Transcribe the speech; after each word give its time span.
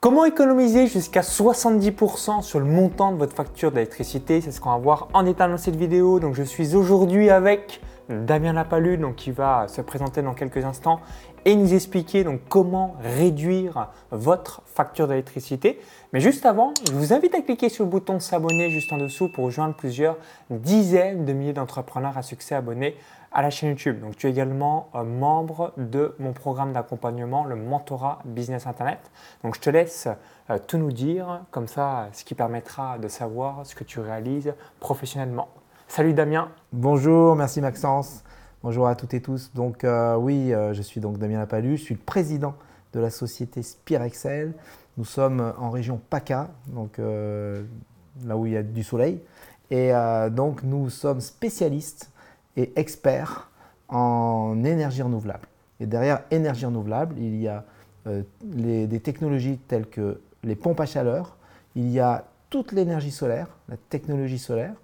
Comment 0.00 0.24
économiser 0.24 0.86
jusqu'à 0.86 1.22
70% 1.22 2.42
sur 2.42 2.60
le 2.60 2.64
montant 2.64 3.10
de 3.10 3.16
votre 3.16 3.34
facture 3.34 3.72
d'électricité? 3.72 4.40
C'est 4.40 4.52
ce 4.52 4.60
qu'on 4.60 4.70
va 4.70 4.76
voir 4.76 5.08
en 5.12 5.26
état 5.26 5.48
dans 5.48 5.56
cette 5.56 5.74
vidéo. 5.74 6.20
Donc 6.20 6.36
je 6.36 6.44
suis 6.44 6.76
aujourd'hui 6.76 7.30
avec 7.30 7.80
Damien 8.08 8.52
Lapalu, 8.52 9.00
qui 9.16 9.32
va 9.32 9.66
se 9.66 9.80
présenter 9.80 10.22
dans 10.22 10.34
quelques 10.34 10.64
instants 10.64 11.00
et 11.44 11.56
nous 11.56 11.74
expliquer 11.74 12.22
donc 12.22 12.42
comment 12.48 12.94
réduire 13.02 13.88
votre 14.12 14.62
facture 14.66 15.08
d'électricité. 15.08 15.80
Mais 16.12 16.20
juste 16.20 16.46
avant, 16.46 16.74
je 16.86 16.92
vous 16.92 17.12
invite 17.12 17.34
à 17.34 17.40
cliquer 17.40 17.68
sur 17.68 17.82
le 17.82 17.90
bouton 17.90 18.20
s'abonner 18.20 18.70
juste 18.70 18.92
en 18.92 18.98
dessous 18.98 19.28
pour 19.28 19.46
rejoindre 19.46 19.74
plusieurs 19.74 20.16
dizaines 20.48 21.24
de 21.24 21.32
milliers 21.32 21.52
d'entrepreneurs 21.52 22.16
à 22.16 22.22
succès 22.22 22.54
abonnés 22.54 22.94
à 23.32 23.42
la 23.42 23.50
chaîne 23.50 23.70
YouTube. 23.70 24.00
Donc, 24.00 24.16
tu 24.16 24.26
es 24.26 24.30
également 24.30 24.88
euh, 24.94 25.04
membre 25.04 25.72
de 25.76 26.14
mon 26.18 26.32
programme 26.32 26.72
d'accompagnement, 26.72 27.44
le 27.44 27.56
Mentorat 27.56 28.20
Business 28.24 28.66
Internet. 28.66 28.98
Donc, 29.44 29.56
je 29.56 29.60
te 29.60 29.70
laisse 29.70 30.08
euh, 30.50 30.58
tout 30.66 30.78
nous 30.78 30.92
dire, 30.92 31.42
comme 31.50 31.68
ça, 31.68 32.08
ce 32.12 32.24
qui 32.24 32.34
permettra 32.34 32.98
de 32.98 33.08
savoir 33.08 33.66
ce 33.66 33.74
que 33.74 33.84
tu 33.84 34.00
réalises 34.00 34.54
professionnellement. 34.80 35.48
Salut 35.88 36.14
Damien. 36.14 36.50
Bonjour, 36.72 37.36
merci 37.36 37.60
Maxence. 37.60 38.24
Bonjour 38.62 38.88
à 38.88 38.94
toutes 38.94 39.14
et 39.14 39.20
tous. 39.20 39.52
Donc, 39.54 39.84
euh, 39.84 40.16
oui, 40.16 40.52
je 40.72 40.82
suis 40.82 41.00
donc 41.00 41.18
Damien 41.18 41.38
Lapalu, 41.38 41.76
je 41.76 41.82
suis 41.82 41.94
le 41.94 42.00
président 42.00 42.54
de 42.92 43.00
la 43.00 43.10
société 43.10 43.62
Spire 43.62 44.02
Excel. 44.02 44.54
Nous 44.96 45.04
sommes 45.04 45.54
en 45.58 45.70
région 45.70 46.00
PACA, 46.10 46.48
donc 46.66 46.98
là 46.98 48.36
où 48.36 48.46
il 48.46 48.52
y 48.52 48.56
a 48.56 48.64
du 48.64 48.82
soleil. 48.82 49.22
Et 49.70 49.92
donc, 50.32 50.64
nous 50.64 50.90
sommes 50.90 51.20
spécialistes 51.20 52.10
et 52.58 52.72
expert 52.76 53.50
en 53.88 54.62
énergie 54.64 55.00
renouvelable. 55.00 55.48
Et 55.80 55.86
derrière 55.86 56.22
énergie 56.30 56.66
renouvelable, 56.66 57.14
il 57.18 57.40
y 57.40 57.48
a 57.48 57.64
euh, 58.06 58.22
des 58.42 59.00
technologies 59.00 59.58
telles 59.68 59.86
que 59.86 60.20
les 60.44 60.56
pompes 60.56 60.80
à 60.80 60.86
chaleur, 60.86 61.36
il 61.74 61.88
y 61.88 62.00
a 62.00 62.24
toute 62.50 62.72
l'énergie 62.72 63.10
solaire, 63.10 63.46
la 63.68 63.76
technologie 63.76 64.38
solaire, 64.38 64.74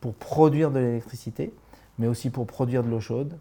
pour 0.00 0.14
produire 0.14 0.70
de 0.70 0.80
l'électricité, 0.80 1.54
mais 1.98 2.06
aussi 2.06 2.30
pour 2.30 2.46
produire 2.46 2.82
de 2.82 2.90
l'eau 2.90 3.00
chaude. 3.00 3.38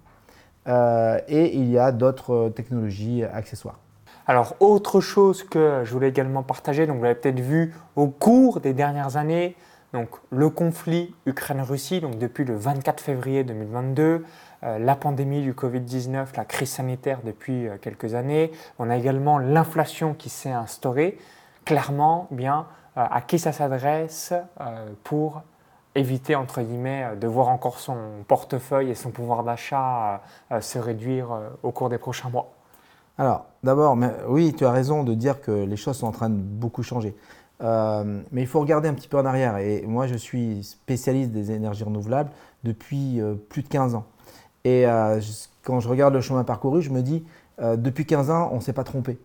Euh, 0.68 1.20
et 1.28 1.58
il 1.58 1.70
y 1.70 1.80
a 1.80 1.92
d'autres 1.92 2.52
technologies 2.56 3.24
accessoires. 3.24 3.80
Alors, 4.28 4.56
autre 4.59 5.02
chose 5.02 5.42
que 5.42 5.81
je 5.84 5.92
voulais 5.92 6.09
également 6.09 6.44
partager, 6.44 6.86
donc 6.86 6.98
vous 6.98 7.03
l'avez 7.03 7.20
peut-être 7.20 7.40
vu 7.40 7.74
au 7.96 8.08
cours 8.08 8.59
des 8.59 8.74
dernières 8.74 9.18
années, 9.18 9.56
donc 9.94 10.09
le 10.30 10.50
conflit 10.50 11.16
Ukraine-Russie, 11.26 12.00
donc 12.00 12.18
depuis 12.18 12.45
le 12.45 12.56
24 12.56 13.02
février 13.02 13.44
2022, 13.44 14.23
euh, 14.64 14.78
la 14.78 14.96
pandémie 14.96 15.42
du 15.42 15.54
Covid-19, 15.54 16.28
la 16.36 16.46
crise 16.46 16.70
sanitaire 16.70 17.20
depuis 17.23 17.68
euh, 17.68 17.78
quelques 17.81 18.14
années, 18.14 18.52
on 18.78 18.90
a 18.90 18.98
également 18.98 19.40
l'inflation 19.40 20.14
qui 20.14 20.30
s'est 20.30 20.52
instaurée. 20.52 21.18
Clairement, 21.66 22.28
bien, 22.30 22.68
euh, 22.98 23.06
à 23.09 23.22
qui 23.22 23.40
ça 23.40 23.52
s'adresse 23.52 24.34
pour 25.04 25.42
éviter 25.96 26.36
entre 26.36 26.62
guillemets 26.62 27.16
de 27.20 27.28
voir 27.28 27.48
encore 27.48 27.80
son 27.80 27.98
portefeuille 28.28 28.92
et 28.92 28.96
son 28.96 29.09
pouvoir 29.09 29.44
d'achat 29.44 30.22
se 30.62 30.78
réduire 30.78 31.30
au 31.64 31.72
cours 31.72 31.90
des 31.90 31.98
prochains 31.98 32.30
mois? 32.30 32.52
Alors, 33.18 33.48
d'abord, 33.64 33.98
oui, 34.28 34.53
tu 34.53 34.66
as 34.66 34.72
raison 34.72 35.03
de 35.03 35.14
dire 35.14 35.42
que 35.42 35.52
les 35.52 35.76
choses 35.76 35.98
sont 35.98 36.08
en 36.08 36.12
train 36.12 36.30
de 36.30 36.36
beaucoup 36.36 36.84
changer. 36.84 37.16
Euh, 37.62 38.22
mais 38.32 38.42
il 38.42 38.48
faut 38.48 38.60
regarder 38.60 38.88
un 38.88 38.94
petit 38.94 39.08
peu 39.08 39.18
en 39.18 39.26
arrière. 39.26 39.58
Et 39.58 39.86
moi, 39.86 40.08
je 40.08 40.16
suis 40.16 40.64
spécialiste 40.64 41.32
des 41.32 41.52
énergies 41.52 41.84
renouvelables 41.84 42.32
depuis 42.64 43.20
euh, 43.20 43.36
plus 43.36 43.64
de 43.64 43.68
15 43.68 43.96
ans. 43.96 44.06
Et 44.64 44.86
euh, 44.88 45.20
quand 45.64 45.80
je 45.80 45.90
regarde 45.90 46.14
le 46.14 46.22
chemin 46.22 46.44
parcouru, 46.44 46.82
je 46.82 46.90
me 46.90 47.02
dis, 47.02 47.24
depuis 47.62 48.06
15 48.06 48.30
ans, 48.30 48.50
on 48.54 48.58
ne 48.58 48.62
s'est 48.62 48.74
pas 48.74 48.86
trompé. 48.86 49.20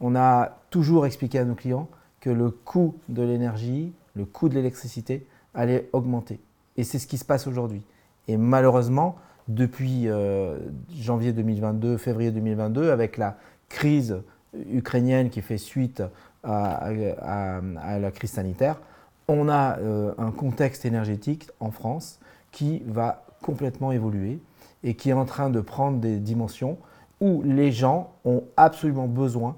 On 0.00 0.14
a 0.14 0.58
toujours 0.68 1.06
expliqué 1.06 1.38
à 1.38 1.46
nos 1.46 1.54
clients 1.54 1.88
que 2.20 2.28
le 2.28 2.50
coût 2.50 2.94
de 3.08 3.22
l'énergie, 3.22 3.94
le 4.14 4.26
coût 4.26 4.50
de 4.50 4.54
l'électricité 4.54 5.26
allait 5.54 5.88
augmenter. 5.94 6.38
Et 6.76 6.84
c'est 6.84 6.98
ce 6.98 7.06
qui 7.06 7.16
se 7.16 7.24
passe 7.24 7.46
aujourd'hui. 7.46 7.82
Et 8.28 8.36
malheureusement, 8.36 9.16
depuis 9.48 10.06
janvier 10.94 11.32
2022, 11.32 11.96
février 11.96 12.30
2022, 12.30 12.90
avec 12.90 13.16
la 13.16 13.38
crise 13.70 14.18
ukrainienne 14.70 15.30
qui 15.30 15.40
fait 15.40 15.56
suite 15.56 16.02
à, 16.44 16.90
la 18.00 18.10
crise 18.10 18.30
sanitaire, 18.30 18.80
on 19.28 19.48
a 19.48 19.78
euh, 19.78 20.12
un 20.18 20.30
contexte 20.30 20.84
énergétique 20.84 21.50
en 21.60 21.70
France 21.70 22.20
qui 22.50 22.82
va 22.86 23.24
complètement 23.42 23.92
évoluer 23.92 24.40
et 24.82 24.94
qui 24.94 25.10
est 25.10 25.14
en 25.14 25.24
train 25.24 25.50
de 25.50 25.60
prendre 25.60 25.98
des 25.98 26.18
dimensions 26.18 26.78
où 27.20 27.42
les 27.42 27.72
gens 27.72 28.12
ont 28.24 28.44
absolument 28.56 29.06
besoin 29.06 29.56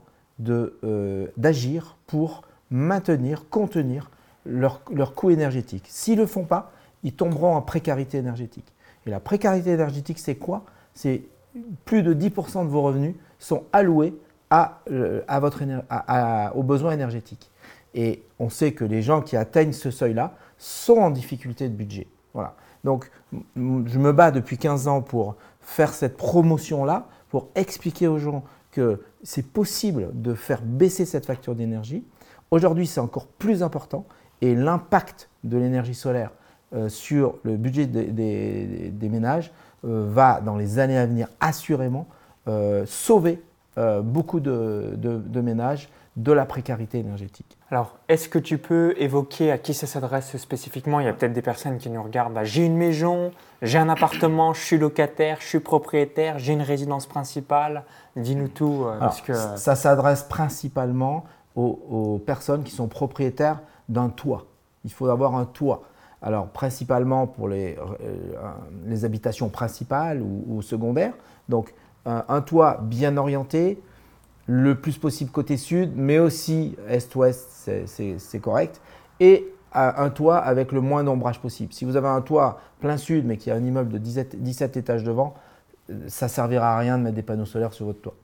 euh, 0.48 1.26
d'agir 1.36 1.96
pour 2.06 2.42
maintenir, 2.70 3.48
contenir 3.48 4.10
leur, 4.46 4.80
leur 4.92 5.14
coût 5.14 5.30
énergétique. 5.30 5.84
S'ils 5.88 6.16
ne 6.16 6.22
le 6.22 6.26
font 6.26 6.44
pas, 6.44 6.72
ils 7.02 7.12
tomberont 7.12 7.54
en 7.54 7.62
précarité 7.62 8.18
énergétique. 8.18 8.72
Et 9.06 9.10
la 9.10 9.20
précarité 9.20 9.70
énergétique, 9.70 10.18
c'est 10.18 10.36
quoi? 10.36 10.64
C'est 10.94 11.22
plus 11.84 12.02
de 12.02 12.14
10% 12.14 12.64
de 12.64 12.68
vos 12.68 12.82
revenus 12.82 13.14
sont 13.38 13.64
alloués 13.72 14.14
à, 14.50 14.80
euh, 14.90 15.22
à 15.28 15.40
votre, 15.40 15.62
aux 16.54 16.62
besoins 16.62 16.92
énergétiques. 16.92 17.50
Et 17.94 18.22
on 18.38 18.50
sait 18.50 18.72
que 18.72 18.84
les 18.84 19.02
gens 19.02 19.22
qui 19.22 19.36
atteignent 19.36 19.72
ce 19.72 19.90
seuil-là 19.90 20.34
sont 20.58 20.98
en 20.98 21.10
difficulté 21.10 21.68
de 21.68 21.74
budget. 21.74 22.06
Voilà. 22.34 22.54
Donc, 22.84 23.10
je 23.56 23.98
me 23.98 24.12
bats 24.12 24.30
depuis 24.30 24.58
15 24.58 24.88
ans 24.88 25.02
pour 25.02 25.36
faire 25.60 25.92
cette 25.92 26.16
promotion-là, 26.16 27.08
pour 27.28 27.48
expliquer 27.54 28.08
aux 28.08 28.18
gens 28.18 28.44
que 28.70 29.02
c'est 29.22 29.46
possible 29.46 30.10
de 30.14 30.34
faire 30.34 30.62
baisser 30.62 31.04
cette 31.04 31.26
facture 31.26 31.54
d'énergie. 31.54 32.04
Aujourd'hui, 32.50 32.86
c'est 32.86 33.00
encore 33.00 33.26
plus 33.26 33.62
important 33.62 34.06
et 34.40 34.54
l'impact 34.54 35.28
de 35.44 35.58
l'énergie 35.58 35.94
solaire 35.94 36.30
euh, 36.72 36.88
sur 36.88 37.36
le 37.42 37.56
budget 37.56 37.86
des, 37.86 38.90
des, 38.90 39.08
ménages 39.08 39.52
euh, 39.84 40.06
va, 40.08 40.40
dans 40.40 40.56
les 40.56 40.78
années 40.78 40.98
à 40.98 41.06
venir, 41.06 41.28
assurément 41.40 42.06
sauver 42.86 43.40
euh, 43.78 44.02
beaucoup 44.02 44.40
de, 44.40 44.98
ménages 45.40 45.88
de 46.16 46.32
la 46.32 46.44
précarité 46.44 46.98
énergétique. 46.98 47.56
Alors, 47.70 47.96
est-ce 48.08 48.28
que 48.28 48.40
tu 48.40 48.58
peux 48.58 48.94
évoquer 48.98 49.52
à 49.52 49.58
qui 49.58 49.74
ça 49.74 49.86
s'adresse 49.86 50.36
spécifiquement? 50.38 50.98
Il 50.98 51.06
y 51.06 51.08
a 51.08 51.12
peut-être 51.12 51.32
des 51.32 51.40
personnes 51.40 51.78
qui 51.78 51.88
nous 51.88 52.02
regardent. 52.02 52.34
Bah, 52.34 52.42
j'ai 52.42 52.66
une 52.66 52.76
maison, 52.76 53.30
j'ai 53.62 53.78
un 53.78 53.88
appartement, 53.88 54.52
je 54.52 54.60
suis 54.60 54.76
locataire, 54.76 55.36
je 55.40 55.46
suis 55.46 55.60
propriétaire, 55.60 56.40
j'ai 56.40 56.52
une 56.52 56.62
résidence 56.62 57.06
principale. 57.06 57.84
Dis-nous 58.16 58.48
tout. 58.48 58.86
Euh, 58.86 59.08
que... 59.24 59.34
Ça 59.34 59.76
s'adresse 59.76 60.24
principalement 60.24 61.24
aux, 61.54 62.20
personnes 62.26 62.64
qui 62.64 62.72
sont 62.72 62.88
propriétaires 62.88 63.60
d'un 63.88 64.08
toit. 64.08 64.46
Il 64.84 64.92
faut 64.92 65.06
avoir 65.06 65.36
un 65.36 65.44
toit. 65.44 65.82
Alors, 66.22 66.48
principalement 66.48 67.28
pour 67.28 67.48
les, 67.48 67.78
euh, 68.02 69.04
habitations 69.04 69.48
principales 69.48 70.20
ou, 70.22 70.44
ou 70.48 70.62
secondaires. 70.62 71.14
Donc, 71.48 71.72
un 72.06 72.40
toit 72.40 72.80
bien 72.82 73.16
orienté, 73.16 73.80
le 74.46 74.74
plus 74.74 74.98
possible 74.98 75.30
côté 75.30 75.56
sud, 75.56 75.92
mais 75.94 76.18
aussi 76.18 76.76
est-ouest, 76.88 77.70
c'est 77.86 78.40
correct, 78.40 78.80
et 79.20 79.46
un 79.72 80.10
toit 80.10 80.38
avec 80.38 80.72
le 80.72 80.80
moins 80.80 81.04
d'ombrage 81.04 81.40
possible. 81.40 81.72
Si 81.72 81.84
vous 81.84 81.96
avez 81.96 82.08
un 82.08 82.20
toit 82.20 82.60
plein 82.80 82.96
sud, 82.96 83.24
mais 83.24 83.36
qui 83.36 83.50
a 83.50 83.54
un 83.54 83.62
immeuble 83.62 83.92
de 83.92 83.98
17, 83.98 84.76
étages 84.76 85.04
devant, 85.04 85.34
ça 86.08 86.26
ne 86.26 86.30
servira 86.30 86.74
à 86.74 86.78
rien 86.78 86.98
de 86.98 87.04
mettre 87.04 87.14
des 87.14 87.22
panneaux 87.22 87.44
solaires 87.44 87.72
sur 87.72 87.86
votre 87.86 88.00
toit. 88.00 88.14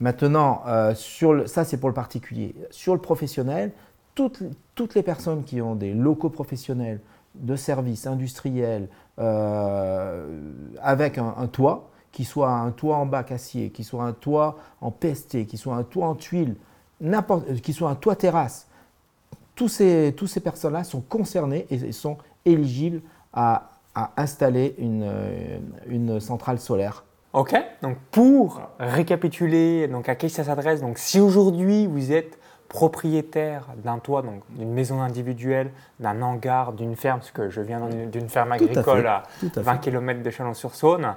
Maintenant, 0.00 0.62
euh, 0.66 0.94
sur 0.94 1.48
ça 1.48 1.64
c'est 1.64 1.76
pour 1.76 1.88
le 1.88 1.94
particulier. 1.94 2.54
Sur 2.70 2.94
le 2.94 3.00
professionnel, 3.00 3.72
toutes, 4.14 4.94
les 4.94 5.02
personnes 5.02 5.44
qui 5.44 5.60
ont 5.60 5.74
des 5.74 5.92
locaux 5.92 6.30
professionnels 6.30 7.00
de 7.34 7.56
services 7.56 8.06
industriels 8.06 8.88
euh, 9.18 10.40
avec 10.80 11.18
un 11.18 11.46
toit, 11.46 11.90
qu'il 12.18 12.26
soit 12.26 12.50
un 12.50 12.72
toit 12.72 12.96
en 12.96 13.06
bac 13.06 13.30
acier, 13.30 13.70
qu'il 13.70 13.84
soit 13.84 14.02
un 14.02 14.12
toit 14.12 14.58
en 14.80 14.90
PST, 14.90 15.46
qu'il 15.46 15.56
soit 15.56 15.76
un 15.76 15.84
toit 15.84 16.08
en 16.08 16.16
tuile, 16.16 16.56
euh, 17.00 17.22
qu'il 17.62 17.72
soit 17.72 17.90
un 17.90 17.94
toit 17.94 18.16
terrasse, 18.16 18.66
tous 19.54 19.68
ces, 19.68 20.12
tous 20.16 20.26
ces 20.26 20.40
personnes-là 20.40 20.82
sont 20.82 21.00
concernées 21.00 21.64
et 21.70 21.92
sont 21.92 22.18
éligibles 22.44 23.02
à, 23.32 23.70
installer 24.16 24.74
une, 24.78 25.04
euh, 25.04 25.58
une 25.86 26.18
centrale 26.18 26.58
solaire. 26.58 27.04
Ok, 27.34 27.54
donc 27.82 27.96
pour 28.10 28.62
récapituler, 28.80 29.86
donc 29.86 30.08
à 30.08 30.16
qui 30.16 30.28
ça 30.28 30.42
s'adresse 30.42 30.80
Donc 30.80 30.98
si 30.98 31.20
aujourd'hui 31.20 31.86
vous 31.86 32.10
êtes 32.10 32.36
propriétaire 32.68 33.66
d'un 33.76 34.00
toit, 34.00 34.22
donc 34.22 34.42
d'une 34.50 34.72
maison 34.72 35.02
individuelle, 35.02 35.70
d'un 36.00 36.20
hangar, 36.20 36.72
d'une 36.72 36.96
ferme, 36.96 37.20
parce 37.20 37.30
que 37.30 37.48
je 37.48 37.60
viens 37.60 37.80
d'une 37.88 38.28
ferme 38.28 38.50
agricole 38.50 39.06
à, 39.06 39.22
20 39.54 39.76
km 39.76 40.20
de 40.20 40.30
Chalon-sur-Saône, 40.30 41.14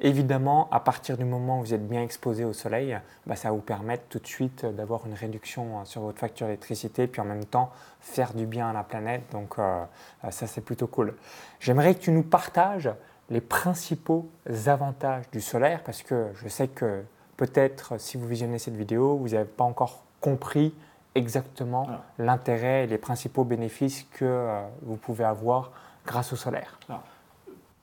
Évidemment, 0.00 0.68
à 0.70 0.80
partir 0.80 1.18
du 1.18 1.24
moment 1.24 1.58
où 1.58 1.62
vous 1.62 1.74
êtes 1.74 1.86
bien 1.86 2.02
exposé 2.02 2.44
au 2.44 2.52
soleil, 2.52 2.98
bah, 3.26 3.36
ça 3.36 3.48
va 3.48 3.54
vous 3.54 3.60
permettre 3.60 4.04
tout 4.08 4.18
de 4.18 4.26
suite 4.26 4.64
d'avoir 4.64 5.06
une 5.06 5.14
réduction 5.14 5.80
euh, 5.80 5.84
sur 5.84 6.00
votre 6.02 6.18
facture 6.18 6.46
d'électricité, 6.46 7.06
puis 7.06 7.20
en 7.20 7.26
même 7.26 7.44
temps 7.44 7.70
faire 8.00 8.32
du 8.32 8.46
bien 8.46 8.70
à 8.70 8.72
la 8.72 8.82
planète. 8.82 9.22
Donc 9.32 9.58
euh, 9.58 9.84
euh, 10.24 10.30
ça, 10.30 10.46
c'est 10.46 10.62
plutôt 10.62 10.86
cool. 10.86 11.14
J'aimerais 11.58 11.94
que 11.94 12.00
tu 12.00 12.12
nous 12.12 12.22
partages 12.22 12.90
les 13.28 13.40
principaux 13.40 14.28
avantages 14.66 15.30
du 15.30 15.40
solaire, 15.40 15.82
parce 15.84 16.02
que 16.02 16.28
je 16.34 16.48
sais 16.48 16.68
que 16.68 17.04
peut-être 17.36 18.00
si 18.00 18.16
vous 18.16 18.26
visionnez 18.26 18.58
cette 18.58 18.76
vidéo, 18.76 19.16
vous 19.16 19.30
n'avez 19.30 19.44
pas 19.44 19.64
encore 19.64 20.04
compris 20.20 20.74
exactement 21.14 21.88
l'intérêt 22.18 22.84
et 22.84 22.86
les 22.86 22.98
principaux 22.98 23.44
bénéfices 23.44 24.06
que 24.12 24.24
euh, 24.24 24.62
vous 24.82 24.96
pouvez 24.96 25.24
avoir 25.24 25.72
grâce 26.06 26.32
au 26.32 26.36
solaire. 26.36 26.78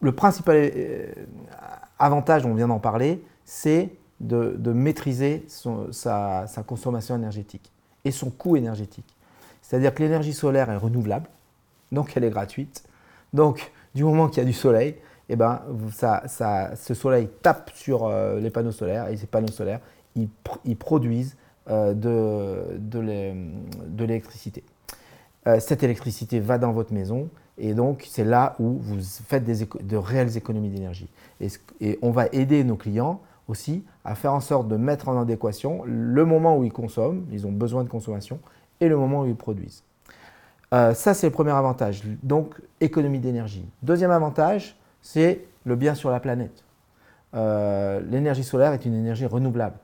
Le 0.01 0.11
principal 0.11 0.55
euh, 0.55 1.11
avantage, 1.99 2.45
on 2.45 2.53
vient 2.53 2.67
d'en 2.67 2.79
parler, 2.79 3.23
c'est 3.45 3.89
de, 4.19 4.73
maîtriser 4.73 5.45
sa, 5.91 6.45
consommation 6.65 7.15
énergétique 7.15 7.71
et 8.05 8.11
son 8.11 8.29
coût 8.29 8.55
énergétique. 8.55 9.15
C'est-à-dire 9.61 9.93
que 9.93 10.01
l'énergie 10.01 10.33
solaire 10.33 10.69
est 10.69 10.77
renouvelable, 10.77 11.27
donc 11.91 12.15
elle 12.15 12.23
est 12.23 12.29
gratuite. 12.29 12.83
Donc, 13.33 13.71
du 13.95 14.03
moment 14.03 14.27
qu'il 14.27 14.39
y 14.39 14.41
a 14.41 14.45
du 14.45 14.53
soleil, 14.53 14.95
eh 15.29 15.35
ben, 15.35 15.61
ce 15.91 16.93
soleil 16.93 17.27
tape 17.41 17.71
sur 17.73 18.05
euh, 18.05 18.39
les 18.39 18.49
panneaux 18.49 18.71
solaires 18.71 19.09
et 19.09 19.17
ces 19.17 19.27
panneaux 19.27 19.51
solaires, 19.51 19.81
ils, 20.15 20.77
produisent 20.77 21.35
euh, 21.69 21.93
de, 21.93 22.99
l'électricité. 24.03 24.63
Euh, 25.47 25.59
cette 25.59 25.83
électricité 25.83 26.39
va 26.39 26.57
dans 26.57 26.71
votre 26.71 26.93
maison 26.93 27.29
et 27.57 27.73
donc 27.73 28.05
c'est 28.07 28.23
là 28.23 28.55
où 28.59 28.77
vous 28.79 28.99
faites 29.01 29.43
de 29.45 29.97
réelles 29.97 30.37
économies 30.37 30.69
d'énergie. 30.69 31.09
Et, 31.41 31.99
on 32.01 32.11
va 32.11 32.27
aider 32.31 32.63
nos 32.63 32.75
clients 32.75 33.21
aussi 33.47 33.83
à 34.03 34.15
faire 34.15 34.33
en 34.33 34.41
sorte 34.41 34.67
de 34.67 34.75
mettre 34.75 35.09
en 35.09 35.19
adéquation 35.19 35.83
le 35.85 36.25
moment 36.25 36.57
où 36.57 36.63
ils 36.63 36.73
consomment, 36.73 37.25
ils 37.31 37.47
ont 37.47 37.51
besoin 37.51 37.83
de 37.83 37.89
consommation, 37.89 38.39
et 38.79 38.87
le 38.87 38.97
moment 38.97 39.21
où 39.21 39.25
ils 39.25 39.35
produisent. 39.35 39.83
ça, 40.71 40.93
c'est 40.93 41.27
le 41.27 41.31
premier 41.31 41.51
avantage, 41.51 42.03
donc 42.23 42.61
économie 42.81 43.19
d'énergie. 43.19 43.65
Deuxième 43.81 44.11
avantage, 44.11 44.77
c'est 45.01 45.45
le 45.65 45.75
bien 45.75 45.95
sur 45.95 46.09
la 46.09 46.19
planète. 46.19 46.63
Euh, 47.33 48.01
l'énergie 48.09 48.43
solaire 48.43 48.73
est 48.73 48.85
une 48.85 48.95
énergie 48.95 49.25
renouvelable. 49.25 49.77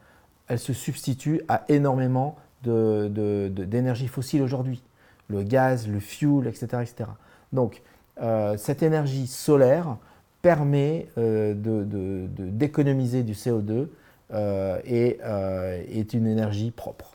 Elle 0.48 0.60
se 0.60 0.74
substitue 0.74 1.42
à 1.48 1.64
énormément 1.70 2.38
d'énergie 2.64 4.08
fossile 4.08 4.42
aujourd'hui. 4.42 4.82
Le 5.28 5.44
gaz, 5.44 5.88
le 5.88 6.00
fuel, 6.00 6.48
etc. 6.48 6.66
etc. 6.82 7.10
Donc, 7.54 7.82
euh, 8.22 8.58
cette 8.58 8.84
énergie 8.84 9.28
solaire 9.28 9.98
permet 10.42 11.08
euh, 11.18 11.54
d'économiser 12.38 13.24
du 13.24 13.34
CO2 13.34 13.88
et 14.86 15.20
est 15.22 16.14
une 16.14 16.28
énergie 16.28 16.72
propre. 16.72 17.14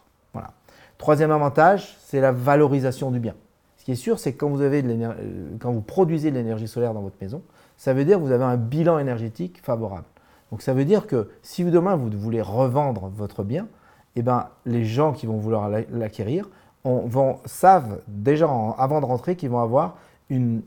Troisième 0.98 1.30
avantage, 1.30 1.96
c'est 2.00 2.20
la 2.20 2.32
valorisation 2.32 3.12
du 3.12 3.20
bien. 3.20 3.34
Ce 3.76 3.84
qui 3.84 3.92
est 3.92 3.96
sûr, 3.96 4.18
c'est 4.18 4.32
que 4.32 4.38
quand 4.38 5.72
vous, 5.72 5.80
produisez 5.80 6.30
de 6.32 6.36
l'énergie 6.36 6.66
solaire 6.66 6.92
dans 6.92 7.00
votre 7.00 7.16
maison, 7.20 7.40
ça 7.76 7.94
veut 7.94 8.04
dire 8.04 8.18
que 8.18 8.24
vous 8.24 8.32
avez 8.32 8.44
un 8.44 8.56
bilan 8.56 8.98
énergétique 8.98 9.60
favorable. 9.62 10.06
Donc 10.50 10.62
ça 10.62 10.74
veut 10.74 10.84
dire 10.84 11.06
que 11.06 11.30
si 11.42 11.64
demain 11.64 11.94
vous 11.94 12.10
voulez 12.10 12.42
revendre 12.42 13.10
votre 13.14 13.44
bien, 13.44 13.68
eh 14.16 14.22
ben, 14.22 14.48
les 14.66 14.84
gens 14.84 15.12
qui 15.12 15.26
vont 15.26 15.36
vouloir 15.36 15.68
l'acquérir 15.68 16.50
savent 17.44 18.00
déjà 18.08 18.48
avant 18.76 19.00
de 19.00 19.06
rentrer 19.06 19.36
qu'ils 19.36 19.50
vont 19.50 19.60
avoir 19.60 19.96
une, 20.30 20.62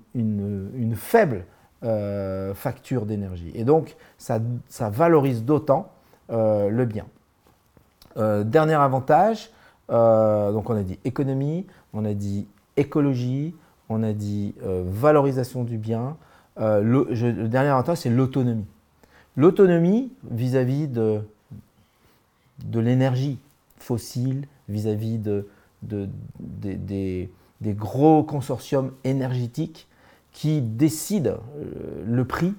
faible 0.96 1.46
euh, 1.84 2.54
facture 2.54 3.06
d'énergie. 3.06 3.52
Et 3.54 3.64
donc 3.64 3.96
ça, 4.18 4.40
valorise 4.90 5.44
d'autant 5.44 5.92
euh, 6.32 6.70
le 6.70 6.86
bien. 6.86 7.06
Euh, 8.18 8.44
dernier 8.44 8.76
avantage, 8.76 9.50
donc 9.90 10.70
on 10.70 10.76
a 10.76 10.84
dit 10.84 11.00
économie, 11.04 11.68
on 11.94 12.06
a 12.06 12.14
dit 12.14 12.48
écologie, 12.78 13.54
on 13.90 14.04
a 14.04 14.14
dit 14.14 14.56
valorisation 14.62 15.64
du 15.64 15.78
bien, 15.78 16.16
le, 16.58 17.48
dernier 17.48 17.70
avantage, 17.70 17.98
c'est 17.98 18.10
l'autonomie. 18.10 18.66
L'autonomie 19.36 20.12
vis-à-vis 20.30 20.88
de, 20.88 21.22
de 22.64 22.80
l'énergie 22.80 23.38
fossile, 23.80 24.46
vis-à-vis 24.70 25.18
de, 25.18 25.48
des, 26.40 27.30
gros 27.62 28.24
consortiums 28.24 28.92
énergétiques 29.04 29.88
qui 30.32 30.62
décident 30.62 31.38
euh, 31.58 32.04
le 32.06 32.26
prix 32.26 32.56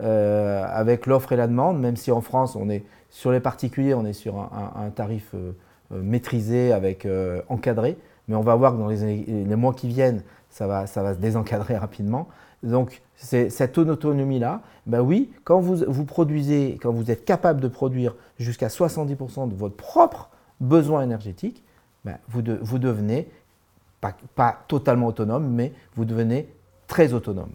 euh, 0.00 0.64
avec 0.68 1.06
l'offre 1.06 1.32
et 1.32 1.36
la 1.36 1.46
demande, 1.46 1.80
même 1.80 1.96
si 1.96 2.10
en 2.10 2.20
France, 2.20 2.56
on 2.56 2.70
est 2.70 2.84
sur 3.10 3.32
les 3.32 3.40
particuliers, 3.40 3.94
on 3.94 4.04
est 4.04 4.12
sur 4.12 4.38
un, 4.38 4.90
tarif 4.90 5.34
maîtrisé, 5.90 6.72
avec 6.72 7.08
encadré, 7.48 7.96
mais 8.28 8.36
on 8.36 8.42
va 8.42 8.54
voir 8.54 8.74
que 8.74 8.78
dans 8.78 8.88
les, 8.88 9.24
les 9.24 9.56
mois 9.56 9.72
qui 9.72 9.88
viennent, 9.88 10.22
ça 10.50 10.66
va, 10.66 10.86
ça 10.86 11.02
va 11.02 11.14
se 11.14 11.18
désencadrer 11.18 11.76
rapidement. 11.78 12.28
Donc, 12.62 13.02
cette 13.16 13.78
autonomie-là, 13.78 14.62
ben 14.86 15.00
oui, 15.00 15.30
quand 15.44 15.60
vous, 15.60 15.76
vous, 15.86 16.04
produisez, 16.04 16.78
quand 16.80 16.92
vous 16.92 17.10
êtes 17.10 17.24
capable 17.24 17.60
de 17.60 17.68
produire 17.68 18.14
jusqu'à 18.38 18.68
70% 18.68 19.48
de 19.48 19.54
votre 19.54 19.76
propre 19.76 20.30
besoin 20.60 21.02
énergétique, 21.02 21.62
ben 22.04 22.18
vous, 22.28 22.42
vous, 22.60 22.78
devenez 22.78 23.28
pas, 24.00 24.58
totalement 24.68 25.06
autonome, 25.06 25.48
mais 25.48 25.72
vous 25.94 26.04
devenez 26.04 26.48
très 26.86 27.12
autonome. 27.12 27.50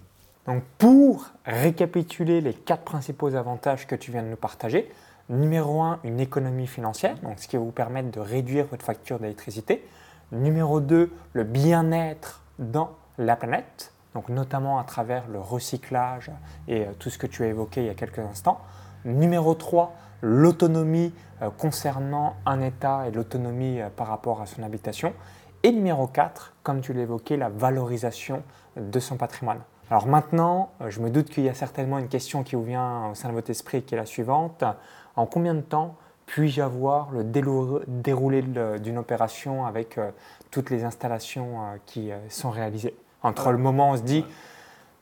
Donc, 0.46 0.64
pour 0.78 1.28
récapituler 1.46 2.42
les 2.42 2.54
quatre 2.54 2.84
principaux 2.84 3.34
avantages 3.36 3.88
que 3.88 3.96
tu 3.96 4.12
viens 4.12 4.24
de 4.24 4.28
nous 4.28 4.36
partager, 4.36 4.92
numéro 5.30 5.82
un, 5.82 6.00
une 6.04 6.20
économie 6.20 6.68
financière, 6.68 7.18
donc 7.24 7.40
ce 7.40 7.48
qui 7.48 7.56
va 7.56 7.64
vous 7.64 7.72
permettre 7.72 8.12
de 8.12 8.20
réduire 8.20 8.66
votre 8.66 8.86
facture 8.86 9.20
d'électricité. 9.20 9.86
Numéro 10.34 10.82
2, 10.82 11.12
le 11.34 11.44
bien-être 11.44 12.42
dans 12.60 12.92
la 13.18 13.36
planète 13.36 13.94
donc 14.14 14.30
notamment 14.30 14.80
à 14.80 14.84
travers 14.84 15.28
le 15.28 15.40
recyclage 15.40 16.32
et 16.68 16.82
euh, 16.82 16.92
tout 17.00 17.10
ce 17.10 17.18
que 17.18 17.28
tu 17.28 17.44
as 17.44 17.48
évoqué 17.48 17.82
il 17.82 17.88
y 17.88 17.90
a 17.90 17.96
quelques 17.96 18.20
instants. 18.20 18.60
Numéro 19.06 19.54
3, 19.56 19.94
l'autonomie 20.22 21.14
euh, 21.42 21.50
concernant 21.50 22.36
un 22.46 22.62
État 22.62 23.08
et 23.08 23.12
l'autonomie 23.12 23.82
euh, 23.82 23.90
par 23.90 24.08
rapport 24.08 24.42
à 24.42 24.46
son 24.46 24.64
habitation. 24.64 25.14
Et 25.64 25.72
numéro 25.72 26.08
4, 26.08 26.54
comme 26.64 26.82
tu 26.82 26.94
l'évoquais, 26.94 27.38
la 27.38 27.50
valorisation 27.50 28.44
de 28.76 29.00
son 29.00 29.16
patrimoine. 29.16 29.62
Alors 29.90 30.08
maintenant, 30.08 30.72
je 30.88 31.00
me 31.00 31.10
doute 31.10 31.30
qu'il 31.30 31.44
y 31.44 31.50
a 31.50 31.54
certainement 31.54 32.00
une 32.00 32.08
question 32.08 32.44
qui 32.44 32.56
vous 32.56 32.64
vient 32.64 33.10
au 33.12 33.16
sein 33.16 33.30
de 33.30 33.34
votre 33.34 33.50
esprit 33.50 33.84
qui 33.84 33.96
est 33.96 33.98
la 33.98 34.06
suivante. 34.06 34.64
En 35.16 35.26
combien 35.26 35.54
de 35.54 35.62
temps 35.62 35.96
puis-je 36.26 36.62
avoir 36.62 37.12
le 37.12 37.24
déroulé 37.24 38.44
d'une 38.80 38.98
opération 38.98 39.66
avec 39.66 40.00
toutes 40.52 40.70
les 40.70 40.84
installations 40.84 41.60
qui 41.86 42.12
sont 42.30 42.50
réalisées? 42.50 42.96
Entre 43.22 43.52
le 43.52 43.58
moment 43.58 43.92
où 43.92 43.94
on 43.94 43.98
se 43.98 44.02
dit 44.02 44.26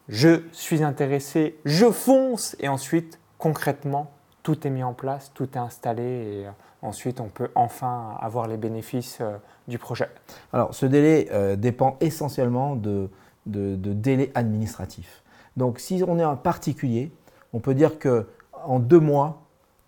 je 0.09 0.41
suis 0.51 0.83
intéressé, 0.83 1.57
je 1.63 1.89
fonce, 1.89 2.55
et 2.59 2.67
ensuite 2.67 3.19
concrètement 3.37 4.11
tout 4.43 4.67
est 4.67 4.69
mis 4.69 4.83
en 4.83 4.93
place, 4.93 5.31
tout 5.33 5.47
est 5.53 5.57
installé, 5.57 6.43
euh, 6.45 6.51
ensuite 6.81 7.19
on 7.19 7.27
peut 7.27 7.49
enfin 7.55 8.15
avoir 8.19 8.47
les 8.47 8.57
bénéfices 8.57 9.19
euh, 9.21 9.37
du 9.67 9.77
projet. 9.77 10.09
Alors 10.53 10.73
ce 10.73 10.85
délai 10.85 11.27
euh, 11.31 11.55
dépend 11.55 11.97
essentiellement 12.01 12.75
de, 12.75 13.09
de, 13.45 13.75
délai 13.75 14.31
administratif. 14.35 15.23
Donc 15.57 15.79
si 15.79 16.03
on 16.07 16.19
est 16.19 16.23
un 16.23 16.35
particulier, 16.35 17.11
on 17.53 17.59
peut 17.59 17.75
dire 17.75 17.99
que 17.99 18.27
en 18.65 18.79
deux 18.79 18.99
mois, 18.99 19.41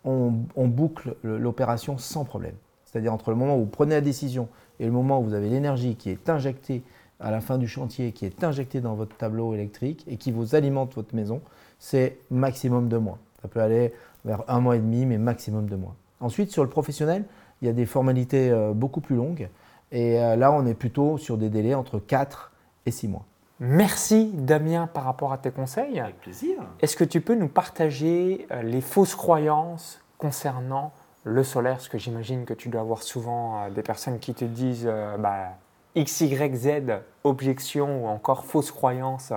on, 0.04 0.32
on 0.56 0.68
boucle 0.68 1.16
l'opération 1.22 1.96
sans 1.98 2.24
problème. 2.24 2.54
C'est-à-dire 2.84 3.12
entre 3.12 3.30
le 3.30 3.36
moment 3.36 3.56
où 3.56 3.60
vous 3.60 3.66
prenez 3.66 3.94
la 3.94 4.00
décision 4.00 4.48
et 4.78 4.84
le 4.84 4.92
moment 4.92 5.20
où 5.20 5.24
vous 5.24 5.34
avez 5.34 5.48
l'énergie 5.48 5.96
qui 5.96 6.10
est 6.10 6.28
injectée 6.28 6.82
à 7.20 7.30
la 7.30 7.40
fin 7.40 7.58
du 7.58 7.68
chantier 7.68 8.12
qui 8.12 8.26
est 8.26 8.44
injecté 8.44 8.80
dans 8.80 8.94
votre 8.94 9.16
tableau 9.16 9.54
électrique 9.54 10.04
et 10.06 10.16
qui 10.16 10.30
vous 10.30 10.54
alimente 10.54 10.94
votre 10.94 11.14
maison, 11.14 11.40
c'est 11.78 12.18
maximum 12.30 12.88
deux 12.88 12.98
mois. 12.98 13.18
Ça 13.42 13.48
peut 13.48 13.60
aller 13.60 13.92
vers 14.24 14.42
un 14.48 14.60
mois 14.60 14.76
et 14.76 14.80
demi, 14.80 15.06
mais 15.06 15.18
maximum 15.18 15.66
deux 15.66 15.76
mois. 15.76 15.94
Ensuite, 16.20 16.50
sur 16.50 16.62
le 16.62 16.70
professionnel, 16.70 17.24
il 17.60 17.66
y 17.66 17.70
a 17.70 17.72
des 17.72 17.86
formalités 17.86 18.50
euh, 18.50 18.72
beaucoup 18.72 19.00
plus 19.00 19.16
longues. 19.16 19.48
Et 19.92 20.18
euh, 20.20 20.36
là, 20.36 20.52
on 20.52 20.66
est 20.66 20.74
plutôt 20.74 21.18
sur 21.18 21.36
des 21.36 21.48
délais 21.48 21.74
entre 21.74 21.98
4 21.98 22.52
et 22.86 22.90
6 22.90 23.08
mois. 23.08 23.24
Merci 23.60 24.30
Damien 24.34 24.86
par 24.86 25.04
rapport 25.04 25.32
à 25.32 25.38
tes 25.38 25.50
conseils. 25.50 26.00
Avec 26.00 26.20
plaisir. 26.20 26.58
Est-ce 26.80 26.96
que 26.96 27.04
tu 27.04 27.20
peux 27.20 27.34
nous 27.34 27.48
partager 27.48 28.46
euh, 28.50 28.62
les 28.62 28.80
fausses 28.80 29.14
croyances 29.14 30.00
concernant 30.18 30.92
le 31.22 31.44
solaire? 31.44 31.74
Parce 31.74 31.88
que 31.88 31.98
j'imagine 31.98 32.44
que 32.44 32.54
tu 32.54 32.68
dois 32.68 32.80
avoir 32.80 33.02
souvent 33.02 33.68
des 33.70 33.82
personnes 33.82 34.18
qui 34.18 34.34
te 34.34 34.44
disent 34.44 34.90
bah, 35.18 35.52
XYZ 35.96 36.82
objection 37.22 38.04
ou 38.04 38.08
encore 38.08 38.44
fausse 38.44 38.72
croyance 38.72 39.32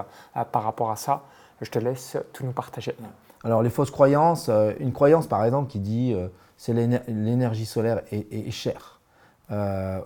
par 0.52 0.64
rapport 0.64 0.92
à 0.92 0.96
ça. 0.96 1.24
Je 1.62 1.70
te 1.70 1.80
laisse 1.80 2.18
tout 2.34 2.46
nous 2.46 2.52
partager. 2.52 2.96
Alors 3.44 3.64
les 3.64 3.70
fausses 3.70 3.92
croyances, 3.92 4.50
une 4.80 4.92
croyance 4.92 5.28
par 5.28 5.46
exemple 5.46 5.70
qui 5.70 5.80
dit 5.80 6.14
euh, 6.14 6.28
c'est 6.58 6.74
l'énergie 6.74 7.66
solaire 7.66 8.02
est, 8.12 8.52
chère. 8.52 9.00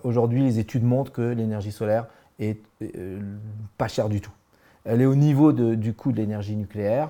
Aujourd'hui, 0.04 0.42
les 0.42 0.58
études 0.58 0.84
montrent 0.84 1.12
que 1.12 1.22
l'énergie 1.22 1.72
solaire 1.72 2.06
est 2.38 2.60
pas 3.78 3.88
chère 3.88 4.08
du 4.08 4.20
tout. 4.20 4.32
Elle 4.84 5.00
est 5.00 5.06
au 5.06 5.14
niveau 5.14 5.52
du 5.52 5.94
coût 5.94 6.12
de 6.12 6.18
l'énergie 6.18 6.54
nucléaire, 6.54 7.08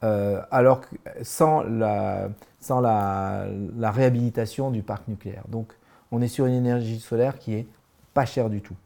alors 0.00 0.82
que 0.82 0.96
sans, 1.22 1.62
la, 1.62 2.28
la, 2.70 3.90
réhabilitation 3.90 4.70
du 4.70 4.82
parc 4.82 5.08
nucléaire. 5.08 5.44
Donc 5.48 5.72
on 6.12 6.22
est 6.22 6.28
sur 6.28 6.46
une 6.46 6.54
énergie 6.54 7.00
solaire 7.00 7.38
qui 7.38 7.54
est 7.54 7.66
pas 8.14 8.24
chère 8.24 8.48
du 8.48 8.62
tout. 8.62 8.76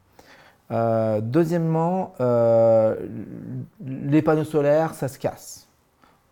Euh, 0.71 1.21
deuxièmement, 1.21 2.13
euh, 2.19 2.95
les 3.83 4.21
panneaux 4.21 4.43
solaires, 4.43 4.93
ça 4.93 5.07
se 5.07 5.17
casse. 5.17 5.67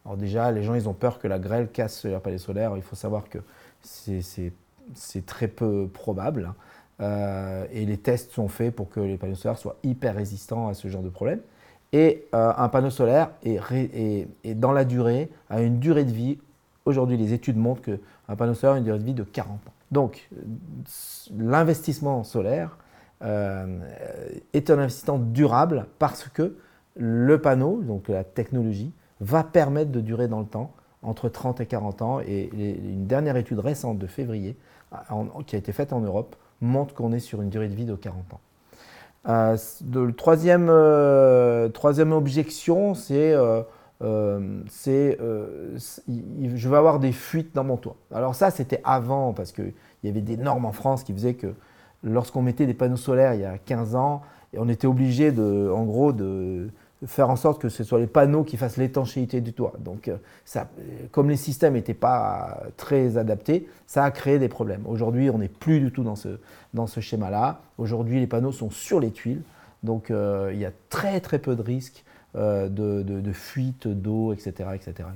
Alors 0.05 0.17
déjà, 0.17 0.51
les 0.51 0.63
gens, 0.63 0.75
ils 0.75 0.87
ont 0.87 0.93
peur 0.93 1.19
que 1.19 1.27
la 1.27 1.39
grêle 1.39 1.69
casse 1.69 2.05
leurs 2.05 2.21
panneaux 2.21 2.37
solaires. 2.37 2.73
Il 2.75 2.81
faut 2.81 2.95
savoir 2.95 3.29
que 3.29 3.39
c'est 3.81 5.25
très 5.25 5.47
peu 5.47 5.87
probable. 5.91 6.53
et 7.01 7.85
les 7.85 7.97
tests 7.97 8.31
sont 8.31 8.47
faits 8.47 8.75
pour 8.75 8.89
que 8.89 8.99
les 8.99 9.17
panneaux 9.17 9.35
solaires 9.35 9.57
soient 9.57 9.77
hyper 9.83 10.15
résistants 10.15 10.67
à 10.67 10.73
ce 10.73 10.87
genre 10.87 11.03
de 11.03 11.09
problème. 11.09 11.41
Et 11.93 12.27
un 12.33 12.67
panneau 12.69 12.89
solaire 12.89 13.29
est, 13.43 14.27
dans 14.55 14.71
la 14.71 14.85
durée, 14.85 15.29
a 15.49 15.61
une 15.61 15.79
durée 15.79 16.03
de 16.05 16.11
vie. 16.11 16.37
Aujourd'hui, 16.85 17.17
les 17.17 17.33
études 17.33 17.57
montrent 17.57 17.81
qu'un 17.81 18.35
panneau 18.35 18.53
solaire 18.53 18.75
a 18.75 18.77
une 18.79 18.83
durée 18.83 18.99
de 18.99 19.03
vie 19.03 19.13
de 19.13 19.23
40 19.23 19.55
ans. 19.55 19.71
Donc, 19.91 20.29
l'investissement 21.37 22.23
solaire 22.23 22.77
est 23.21 24.69
un 24.69 24.79
investissement 24.79 25.17
durable 25.17 25.87
parce 25.97 26.27
que 26.27 26.57
le 26.95 27.39
panneau, 27.39 27.81
donc 27.83 28.09
la 28.09 28.23
technologie, 28.23 28.91
va 29.21 29.43
permettre 29.43 29.91
de 29.91 30.01
durer 30.01 30.27
dans 30.27 30.39
le 30.39 30.45
temps 30.45 30.73
entre 31.07 31.29
30 31.29 31.61
et 31.61 31.65
40 31.65 32.01
ans. 32.01 32.19
Et 32.19 32.49
une 32.53 33.07
dernière 33.07 33.37
étude 33.37 33.59
récente 33.59 33.97
de 33.97 34.07
février, 34.07 34.55
qui 35.45 35.55
a 35.55 35.59
été 35.59 35.71
faite 35.71 35.93
en 35.93 36.01
Europe, 36.01 36.35
montre 36.61 36.93
qu'on 36.93 37.11
est 37.11 37.19
sur 37.19 37.41
une 37.41 37.49
durée 37.49 37.67
de 37.67 37.75
vie 37.75 37.85
de 37.85 37.95
40 37.95 38.33
ans. 38.33 38.39
Euh, 39.29 39.57
euh, 39.95 41.69
troisième 41.69 42.13
objection, 42.13 42.93
c'est 42.93 43.33
euh 43.33 43.63
je 43.99 46.69
vais 46.69 46.77
avoir 46.77 46.99
des 46.99 47.11
fuites 47.11 47.55
dans 47.55 47.63
mon 47.63 47.77
toit. 47.77 47.95
Alors 48.13 48.35
ça, 48.35 48.51
c'était 48.51 48.79
avant, 48.83 49.33
parce 49.33 49.51
qu'il 49.51 49.73
y 50.03 50.09
avait 50.09 50.21
des 50.21 50.37
normes 50.37 50.65
en 50.65 50.71
France 50.71 51.03
qui 51.03 51.13
faisaient 51.13 51.33
que 51.33 51.55
lorsqu'on 52.03 52.43
mettait 52.43 52.67
des 52.67 52.75
panneaux 52.75 52.95
solaires 52.95 53.33
il 53.33 53.41
y 53.41 53.45
a 53.45 53.57
15 53.57 53.95
ans, 53.95 54.21
on 54.55 54.69
était 54.69 54.87
obligé 54.87 55.31
de, 55.31 55.71
en 55.73 55.83
gros 55.83 56.13
de, 56.13 56.69
faire 57.05 57.29
en 57.29 57.35
sorte 57.35 57.61
que 57.61 57.69
ce 57.69 57.83
soit 57.83 57.99
les 57.99 58.07
panneaux 58.07 58.43
qui 58.43 58.57
fassent 58.57 58.77
l'étanchéité 58.77 59.41
du 59.41 59.53
toit. 59.53 59.73
Donc, 59.79 60.07
euh, 60.07 60.17
ça, 60.45 60.67
comme 61.11 61.29
les 61.29 61.37
systèmes 61.37 61.73
n'étaient 61.73 61.93
pas 61.93 62.63
très 62.75 63.17
adaptés, 63.17 63.67
ça 63.85 64.03
a 64.03 64.11
créé 64.11 64.39
des 64.39 64.49
problèmes. 64.49 64.83
Aujourd'hui, 64.87 65.29
on 65.29 65.37
n'est 65.37 65.47
plus 65.47 65.79
du 65.79 65.91
tout 65.91 66.03
dans 66.03 66.15
ce, 66.15 66.39
dans 66.73 66.87
ce 66.87 66.99
schéma-là. 66.99 67.61
Aujourd'hui, 67.77 68.19
les 68.19 68.27
panneaux 68.27 68.51
sont 68.51 68.71
sur 68.71 68.99
les 68.99 69.11
tuiles. 69.11 69.43
Donc, 69.83 70.09
euh, 70.09 70.49
il 70.53 70.59
y 70.59 70.65
a 70.65 70.71
très 70.89 71.19
très 71.21 71.37
peu 71.37 71.55
de 71.55 71.61
risques 71.61 72.03
euh, 72.35 72.67
de, 72.67 73.03
de, 73.03 73.31
fuite 73.31 73.87
d'eau, 73.87 74.33
etc., 74.33 74.69
etc., 74.73 75.07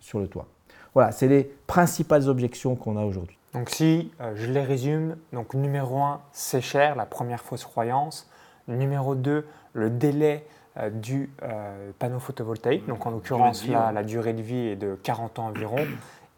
sur 0.00 0.20
le 0.20 0.28
toit. 0.28 0.46
Voilà, 0.94 1.12
c'est 1.12 1.28
les 1.28 1.44
principales 1.66 2.28
objections 2.28 2.74
qu'on 2.74 2.96
a 2.96 3.04
aujourd'hui. 3.04 3.36
Donc, 3.52 3.68
si 3.70 4.10
je 4.34 4.50
les 4.50 4.62
résume, 4.62 5.16
donc 5.32 5.54
numéro 5.54 5.98
1, 5.98 6.20
c'est 6.32 6.60
cher, 6.60 6.96
la 6.96 7.06
première 7.06 7.42
fausse 7.42 7.64
croyance. 7.64 8.30
Numéro 8.66 9.14
2, 9.14 9.46
le 9.72 9.90
délai 9.90 10.44
euh, 10.44 10.57
du 10.90 11.30
euh, 11.42 11.90
panneau 11.98 12.18
photovoltaïque. 12.18 12.86
Donc 12.86 13.04
en 13.06 13.10
l'occurrence, 13.10 13.66
là, 13.66 13.92
la 13.92 14.02
durée 14.02 14.32
de 14.32 14.42
vie 14.42 14.68
est 14.68 14.76
de 14.76 14.96
40 15.02 15.38
ans 15.38 15.46
environ. 15.46 15.76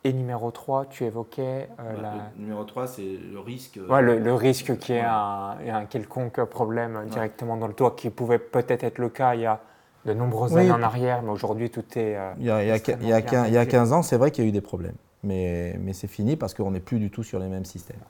Et 0.02 0.14
numéro 0.14 0.50
3, 0.50 0.86
tu 0.86 1.04
évoquais 1.04 1.68
euh, 1.78 2.00
la... 2.00 2.14
numéro 2.38 2.64
3, 2.64 2.86
c'est 2.86 3.02
le 3.02 3.38
risque. 3.38 3.78
Ouais, 3.86 4.00
le, 4.00 4.32
risque 4.32 4.78
qui 4.78 4.94
est 4.94 5.02
un, 5.02 5.56
un, 5.70 5.84
quelconque 5.84 6.42
problème 6.44 7.02
directement 7.10 7.58
dans 7.58 7.66
le 7.66 7.74
toit, 7.74 7.94
qui 7.94 8.08
pouvait 8.08 8.38
peut-être 8.38 8.82
être 8.82 8.96
le 8.96 9.10
cas 9.10 9.34
il 9.34 9.42
y 9.42 9.46
a 9.46 9.60
de 10.06 10.14
nombreuses 10.14 10.56
années 10.56 10.70
en 10.70 10.82
arrière, 10.82 11.20
mais 11.20 11.28
aujourd'hui 11.28 11.68
tout 11.68 11.84
est. 11.96 12.16
il, 12.38 12.46
y 12.46 12.50
a, 12.50 12.62
il, 12.62 12.68
y 12.68 12.72
a, 12.72 13.46
il, 13.46 13.52
y 13.52 13.58
a 13.58 13.66
15, 13.66 13.92
ans, 13.92 14.02
c'est 14.02 14.16
vrai 14.16 14.30
qu'il 14.30 14.42
y 14.42 14.46
a 14.46 14.48
eu 14.48 14.52
des 14.52 14.62
problèmes. 14.62 14.96
Mais, 15.22 15.76
mais 15.78 15.92
c'est 15.92 16.08
fini 16.08 16.36
parce 16.36 16.54
qu'on 16.54 16.70
n'est 16.70 16.80
plus 16.80 16.98
du 16.98 17.10
tout 17.10 17.22
sur 17.22 17.38
les 17.38 17.48
mêmes 17.48 17.66
systèmes. 17.66 18.00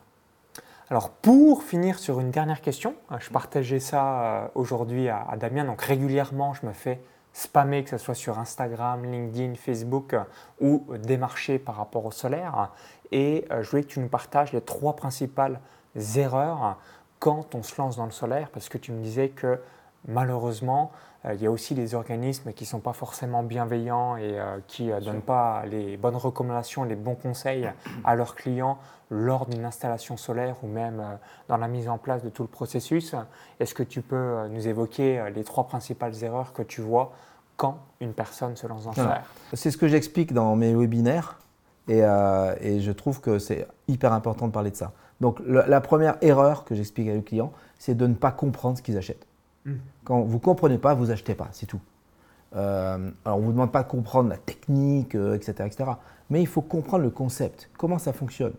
Alors 0.92 1.11
pour 1.11 1.62
finir 1.62 2.00
sur 2.00 2.18
une 2.18 2.32
dernière 2.32 2.61
question, 2.61 2.97
euh, 3.12 3.16
je 3.20 3.30
partageais 3.30 3.78
ça 3.78 4.23
euh, 4.23 4.49
aujourd'hui 4.56 5.09
à, 5.09 5.37
Damien, 5.37 5.64
donc 5.64 5.80
régulièrement 5.82 6.52
je 6.52 6.66
me 6.66 6.73
fais 6.73 7.00
spammer, 7.32 7.85
que 7.85 7.90
ce 7.90 7.99
soit 7.99 8.16
sur 8.16 8.40
Instagram, 8.40 9.04
LinkedIn, 9.04 9.54
Facebook 9.54 10.14
euh, 10.14 10.25
ou 10.59 10.85
démarcher 10.99 11.61
par 11.61 11.76
rapport 11.76 12.06
au 12.06 12.11
solaire. 12.11 12.73
Et 13.12 13.47
je 13.50 13.70
voulais 13.70 13.85
que 13.85 13.88
tu 13.88 14.00
nous 14.00 14.09
partages 14.09 14.52
les 14.52 14.61
trois 14.61 14.97
principales 14.97 15.61
erreurs 16.16 16.76
quand 17.20 17.54
on 17.54 17.62
se 17.62 17.80
lance 17.80 17.97
dans 17.97 18.04
le 18.04 18.11
solaire, 18.11 18.50
parce 18.50 18.68
que 18.68 18.78
tu 18.78 18.90
me 18.90 19.00
disais 19.00 19.28
que 19.28 19.61
malheureusement, 20.09 20.90
euh, 21.26 21.35
il 21.35 21.42
y 21.42 21.47
a 21.47 21.50
aussi 21.50 21.75
des 21.75 21.95
organismes 21.95 22.52
qui 22.52 22.64
ne 22.64 22.69
sont 22.69 22.80
pas 22.80 22.92
forcément 22.92 23.42
bienveillants 23.42 24.16
et 24.16 24.38
euh, 24.38 24.59
qui 24.66 24.85
ne 24.85 24.95
euh, 24.95 25.00
donnent 25.00 25.21
pas 25.21 25.64
les 25.66 25.97
bonnes 25.97 26.16
recommandations, 26.16 26.85
les 26.85 26.97
bons 26.97 27.14
conseils 27.14 27.71
à 28.04 28.14
leurs 28.14 28.35
clients 28.35 28.78
lors 29.11 29.47
d'une 29.47 29.64
installation 29.64 30.16
solaire 30.16 30.57
ou 30.62 30.69
même 30.69 31.02
dans 31.49 31.57
la 31.57 31.66
mise 31.66 31.88
en 31.88 31.99
place 31.99 32.23
de 32.23 32.28
tout 32.28 32.42
le 32.42 32.49
processus. 32.49 33.14
Est-ce 33.59 33.75
que 33.75 33.83
tu 33.83 34.02
peux 34.02 34.47
nous 34.49 34.69
évoquer 34.69 35.30
les 35.35 35.42
trois 35.42 35.66
principales 35.66 36.23
erreurs 36.23 36.52
que 36.52 36.62
tu 36.62 36.80
vois 36.80 37.12
quand 37.57 37.78
une 38.00 38.12
personne 38.12 38.54
se 38.54 38.69
lance 38.69 38.85
dans 38.85 38.90
le 38.90 38.97
solaire? 38.97 39.25
C'est 39.52 39.73
ce 39.73 39.76
que 39.76 39.88
j'explique 39.88 40.33
dans 40.33 40.54
mes 40.54 40.73
webinaires 40.73 41.40
et, 41.88 42.02
et 42.61 42.80
je 42.80 42.92
trouve 42.92 43.21
que 43.21 43.40
c'est 43.40 43.66
hyper 43.88 44.12
important 44.12 44.47
de 44.47 44.52
parler 44.52 44.71
de 44.71 44.76
ça. 44.76 44.92
Donc 45.21 45.40
la 45.45 45.80
première 45.80 46.16
erreur 46.23 46.64
que 46.64 46.76
j'explique 46.76 47.09
à 47.09 47.14
nos 47.14 47.23
clients, 47.23 47.50
c'est 47.80 47.97
de 47.97 48.07
ne 48.07 48.14
pas 48.14 48.30
comprendre 48.30 48.78
ce 48.78 48.83
qu'ils 48.83 48.97
achètent. 48.97 49.26
Mm. 49.64 49.75
Quand 50.05 50.21
vous 50.23 50.35
ne 50.35 50.43
comprenez 50.43 50.79
pas, 50.79 50.95
vous 50.95 51.11
achetez 51.11 51.35
pas, 51.35 51.49
c'est 51.52 51.67
tout. 51.67 51.81
Euh, 52.57 53.11
alors 53.25 53.38
on 53.38 53.40
ne 53.40 53.47
vous 53.47 53.52
demande 53.52 53.73
pas 53.73 53.83
de 53.83 53.88
comprendre 53.88 54.29
la 54.29 54.37
technique, 54.37 55.14
etc., 55.14 55.55
euh, 55.61 55.67
etc. 55.67 55.90
Mais 56.31 56.40
il 56.40 56.47
faut 56.47 56.62
comprendre 56.62 57.05
le 57.05 57.11
concept, 57.11 57.71
comment 57.79 57.99
ça 57.99 58.12
fonctionne. 58.12 58.55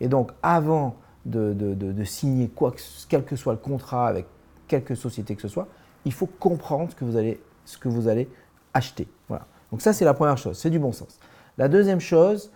Et 0.00 0.08
donc 0.08 0.32
avant 0.42 0.96
de, 1.26 2.04
signer 2.04 2.48
quoi, 2.48 2.74
quel 3.08 3.24
que 3.24 3.36
soit 3.36 3.52
le 3.52 3.58
contrat 3.58 4.08
avec 4.08 4.26
quelque 4.68 4.94
société 4.94 5.34
que 5.34 5.42
ce 5.42 5.48
soit, 5.48 5.68
il 6.04 6.12
faut 6.12 6.26
comprendre 6.26 6.90
ce 6.90 6.96
que 6.96 7.88
vous 7.88 8.08
allez, 8.08 8.28
acheter. 8.72 9.08
Voilà. 9.28 9.46
Donc 9.70 9.82
ça 9.82 9.92
c'est 9.92 10.04
la 10.04 10.14
première 10.14 10.38
chose, 10.38 10.58
c'est 10.58 10.70
du 10.70 10.78
bon 10.78 10.92
sens. 10.92 11.18
La 11.58 11.68
deuxième 11.68 12.00
chose, 12.00 12.50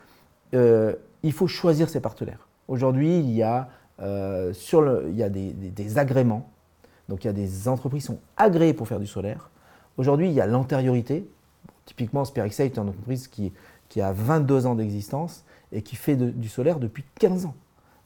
euh, 0.55 0.95
il 1.23 1.33
faut 1.33 1.47
choisir 1.47 1.89
ses 1.89 2.01
partenaires. 2.01 2.49
Aujourd'hui, 2.67 3.19
il 3.19 3.31
y 3.31 3.43
a, 3.43 3.69
sur 4.53 4.83
le, 4.83 5.07
il 5.09 5.17
y 5.17 5.23
a 5.23 5.29
des 5.29 5.99
agréments 5.99 6.51
donc 7.09 7.25
il 7.25 7.27
y 7.27 7.31
a 7.31 7.35
des 7.35 7.69
entreprises 7.69 8.03
qui 8.03 8.07
sont 8.09 8.21
agréées 8.37 8.75
pour 8.75 8.87
faire 8.89 9.01
du 9.01 9.07
solaire. 9.07 9.51
Aujourd'hui, 9.97 10.29
il 10.29 10.35
y 10.35 10.41
a 10.41 10.47
l'antériorité. 10.47 11.29
typiquement, 11.85 12.25
Spirexay 12.25 12.67
est 12.67 12.77
une 12.77 12.89
entreprise 12.89 13.29
qui, 13.29 13.53
a 14.01 14.13
22 14.13 14.67
ans 14.67 14.75
d'existence 14.75 15.45
et 15.73 15.83
qui 15.83 15.97
fait 15.97 16.17
du 16.17 16.49
solaire 16.49 16.79
depuis 16.79 17.05
15 17.19 17.47
ans. 17.47 17.55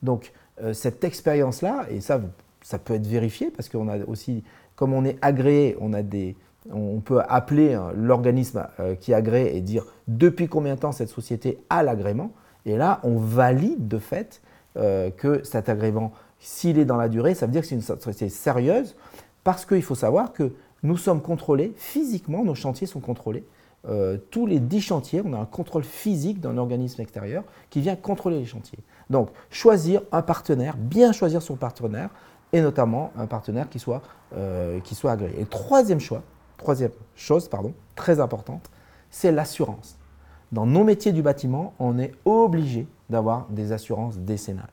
Donc 0.03 0.33
euh, 0.63 0.73
cette 0.73 1.05
expérience-là, 1.05 1.87
et 1.91 2.01
ça, 2.01 2.21
ça 2.63 2.79
peut 2.79 2.95
être 2.95 3.07
vérifié 3.07 3.51
parce 3.51 3.69
qu'on 3.69 3.89
a 3.89 3.99
aussi, 4.07 4.45
comme 4.77 4.93
on 4.93 5.05
est 5.05 5.19
agréé, 5.21 5.77
on 5.81 7.01
peut 7.01 7.21
appeler 7.29 7.75
hein, 7.75 7.91
l'organisme 7.95 8.67
euh, 8.81 8.95
qui 8.95 9.13
agrée 9.13 9.57
et 9.57 9.61
dire 9.61 9.85
depuis 10.09 10.49
combien 10.49 10.77
de 10.77 10.81
temps 10.81 10.93
cette 10.93 11.09
société 11.09 11.59
a 11.69 11.83
l'agrément? 11.83 12.33
Et 12.65 12.77
là, 12.77 13.01
on 13.03 13.19
valide 13.19 13.89
de 13.89 13.99
fait 13.99 14.41
euh, 14.77 15.11
que 15.11 15.43
cet 15.45 15.69
agrément 15.69 16.13
s'il 16.43 16.79
est 16.79 16.85
dans 16.85 16.97
la 16.97 17.09
durée, 17.09 17.35
ça 17.35 17.47
veut 17.47 17.53
dire 17.53 17.63
que 17.63 17.69
c'est 17.69 17.77
une 17.77 17.83
société 17.83 18.29
sérieuse 18.29 18.97
parce 19.45 19.65
qu'il 19.65 19.83
faut 19.83 19.95
savoir 19.95 20.33
que 20.33 20.53
nous 20.83 20.97
sommes 20.97 21.23
contrôlés 21.23 21.73
physiquement, 21.77 22.45
nos 22.45 22.57
chantiers 22.57 22.89
sont 22.89 23.01
contrôlés. 23.01 23.45
Euh, 23.89 24.17
tous 24.31 24.47
les 24.47 24.61
10 24.61 24.81
chantiers, 24.81 25.23
on 25.25 25.33
a 25.35 25.39
un 25.39 25.45
contrôle 25.45 25.85
physique 25.85 26.41
d'un 26.41 26.59
organisme 26.59 27.01
extérieur 27.01 27.45
qui 27.71 27.81
vient 27.81 27.97
contrôler 27.97 28.39
les 28.41 28.47
chantiers. 28.47 28.79
Donc, 29.09 29.31
choisir 29.51 30.03
un 30.11 30.23
partenaire, 30.23 30.77
bien 30.77 31.13
choisir 31.13 31.43
son 31.43 31.57
partenaire, 31.57 32.11
et 32.53 32.61
notamment 32.61 33.13
un 33.17 33.27
partenaire 33.27 33.69
qui 33.69 33.79
soit, 33.79 34.03
euh, 34.37 34.81
qui 34.81 34.95
soit 34.95 35.13
agréé. 35.13 35.41
Et 35.41 35.47
troisième 35.47 36.01
choix, 36.01 36.23
troisième 36.59 36.91
chose, 37.15 37.49
pardon, 37.49 37.73
très 37.95 38.21
importante, 38.21 38.71
c'est 39.11 39.33
l'assurance. 39.33 39.97
Dans 40.51 40.67
nos 40.67 40.85
métiers 40.85 41.13
du 41.13 41.23
bâtiment, 41.23 41.75
on 41.79 41.99
est 41.99 42.13
obligé 42.25 42.87
d'avoir 43.11 43.47
des 43.49 43.73
assurances 43.73 44.19
décennales. 44.19 44.71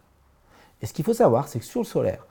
Et 0.81 0.85
ce 0.85 0.93
qu'il 0.93 1.05
faut 1.05 1.13
savoir, 1.13 1.47
c'est 1.47 1.59
que 1.59 1.65
sur 1.65 1.81
le 1.81 1.85
solaire, 1.85 2.25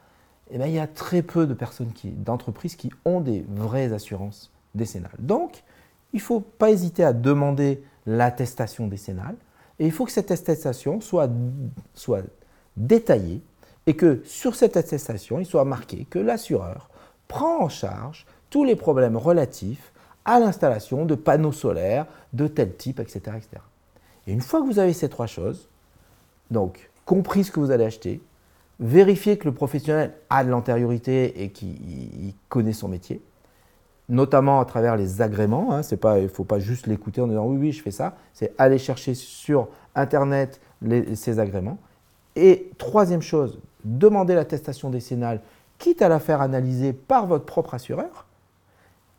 eh 0.50 0.58
ben, 0.58 0.66
il 0.66 0.74
y 0.74 0.78
a 0.78 0.86
très 0.86 1.22
peu 1.22 1.46
de 1.46 1.54
personnes, 1.54 1.92
d'entreprises 2.04 2.76
qui 2.76 2.90
ont 3.04 3.20
des 3.20 3.44
vraies 3.48 3.92
assurances 3.92 4.50
décennales. 4.74 5.16
Donc, 5.18 5.62
il 6.12 6.16
ne 6.16 6.22
faut 6.22 6.40
pas 6.40 6.70
hésiter 6.70 7.04
à 7.04 7.12
demander 7.12 7.82
l'attestation 8.06 8.86
décennale. 8.86 9.36
Et 9.78 9.86
il 9.86 9.92
faut 9.92 10.04
que 10.06 10.12
cette 10.12 10.30
attestation 10.30 11.00
soit, 11.00 11.30
détaillée 12.76 13.42
et 13.86 13.94
que 13.94 14.22
sur 14.24 14.54
cette 14.54 14.76
attestation, 14.76 15.38
il 15.38 15.46
soit 15.46 15.64
marqué 15.64 16.06
que 16.08 16.18
l'assureur 16.18 16.90
prend 17.26 17.62
en 17.62 17.68
charge 17.68 18.26
tous 18.50 18.64
les 18.64 18.76
problèmes 18.76 19.16
relatifs 19.16 19.92
à 20.24 20.40
l'installation 20.40 21.04
de 21.04 21.14
panneaux 21.14 21.52
solaires 21.52 22.06
de 22.32 22.46
tel 22.48 22.76
type, 22.76 23.00
etc., 23.00 23.18
etc. 23.36 23.62
Et 24.26 24.32
une 24.32 24.40
fois 24.40 24.60
que 24.60 24.66
vous 24.66 24.78
avez 24.78 24.92
ces 24.92 25.08
trois 25.08 25.26
choses, 25.26 25.68
donc 26.50 26.90
compris 27.04 27.44
ce 27.44 27.50
que 27.50 27.60
vous 27.60 27.70
allez 27.70 27.84
acheter, 27.84 28.20
vérifier 28.80 29.38
que 29.38 29.44
le 29.44 29.54
professionnel 29.54 30.14
a 30.30 30.44
de 30.44 30.50
l'antériorité 30.50 31.42
et 31.42 31.50
qu'il 31.50 32.34
connaît 32.48 32.72
son 32.72 32.88
métier, 32.88 33.22
notamment 34.08 34.60
à 34.60 34.64
travers 34.64 34.96
les 34.96 35.20
agréments. 35.20 35.72
Hein, 35.72 35.80
pas, 36.00 36.18
il 36.18 36.24
ne 36.24 36.28
faut 36.28 36.44
pas 36.44 36.58
juste 36.58 36.86
l'écouter 36.86 37.20
en 37.20 37.26
disant 37.26 37.46
oui, 37.46 37.56
oui, 37.58 37.72
je 37.72 37.82
fais 37.82 37.90
ça. 37.90 38.16
C'est 38.32 38.52
aller 38.58 38.78
chercher 38.78 39.14
sur 39.14 39.68
Internet 39.94 40.60
ces 41.14 41.38
agréments. 41.38 41.78
Et 42.36 42.70
troisième 42.78 43.22
chose, 43.22 43.60
demander 43.84 44.34
l'attestation 44.34 44.90
décennale, 44.90 45.40
quitte 45.78 46.02
à 46.02 46.08
la 46.08 46.20
faire 46.20 46.40
analyser 46.40 46.92
par 46.92 47.26
votre 47.26 47.44
propre 47.44 47.74
assureur. 47.74 48.26